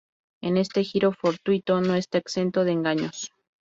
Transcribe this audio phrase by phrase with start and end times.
[0.41, 3.31] En este giro fortuito no está exento de engaños.